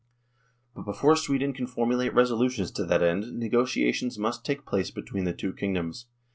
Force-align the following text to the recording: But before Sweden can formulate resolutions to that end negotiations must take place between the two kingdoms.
But 0.73 0.85
before 0.85 1.15
Sweden 1.15 1.53
can 1.53 1.67
formulate 1.67 2.15
resolutions 2.15 2.71
to 2.71 2.85
that 2.85 3.03
end 3.03 3.37
negotiations 3.37 4.17
must 4.17 4.43
take 4.43 4.65
place 4.65 4.89
between 4.89 5.25
the 5.25 5.31
two 5.33 5.53
kingdoms. 5.53 6.07